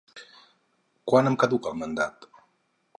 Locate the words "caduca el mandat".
1.45-2.31